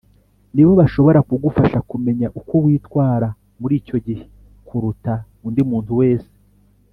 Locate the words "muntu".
5.69-5.91